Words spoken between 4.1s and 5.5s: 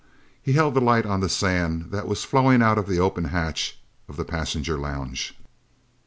the passenger lounge.